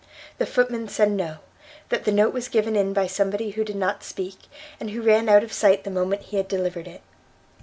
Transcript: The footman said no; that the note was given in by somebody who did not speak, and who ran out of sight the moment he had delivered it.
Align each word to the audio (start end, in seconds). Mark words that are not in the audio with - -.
The 0.39 0.47
footman 0.47 0.87
said 0.87 1.11
no; 1.11 1.37
that 1.89 2.05
the 2.05 2.11
note 2.11 2.33
was 2.33 2.47
given 2.47 2.75
in 2.75 2.91
by 2.91 3.05
somebody 3.05 3.51
who 3.51 3.63
did 3.63 3.75
not 3.75 4.03
speak, 4.03 4.39
and 4.79 4.89
who 4.89 5.01
ran 5.03 5.29
out 5.29 5.43
of 5.43 5.53
sight 5.53 5.83
the 5.83 5.91
moment 5.91 6.23
he 6.23 6.37
had 6.37 6.47
delivered 6.47 6.87
it. 6.87 7.01